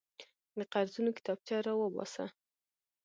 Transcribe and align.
د 0.57 0.59
قرضونو 0.71 1.11
کتابچه 1.17 1.55
راوباسه. 1.67 2.25